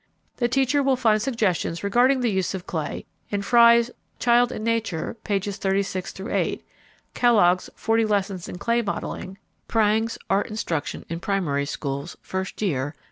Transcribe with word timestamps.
The 0.37 0.47
teacher 0.47 0.81
will 0.81 0.95
find 0.95 1.21
suggestions 1.21 1.83
regarding 1.83 2.21
the 2.21 2.31
use 2.31 2.55
of 2.55 2.65
clay 2.65 3.05
in 3.29 3.43
Frye's 3.43 3.91
Child 4.17 4.51
and 4.51 4.65
Nature, 4.65 5.15
pp. 5.23 5.53
36 5.55 6.19
8; 6.19 6.65
Kellogg's 7.13 7.69
Forty 7.75 8.03
Lessons 8.05 8.49
in 8.49 8.57
Clay 8.57 8.81
Modeling; 8.81 9.37
Prang's 9.67 10.17
Art 10.27 10.47
Instruction 10.47 11.05
in 11.07 11.19
Primary 11.19 11.67
Schools, 11.67 12.17
First 12.23 12.63
Year, 12.63 12.95
pp. 12.97 12.99